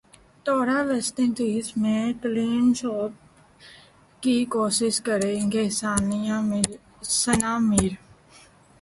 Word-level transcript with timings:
دورہ 0.45 0.77
West 0.87 1.15
Indies 1.19 1.65
میں 1.81 2.03
clean 2.21 2.73
sweep 2.73 3.13
کی 4.23 4.37
کوشش 4.55 4.93
کرینگے 5.05 5.65
ثناء 7.19 7.57
میر 7.59 7.93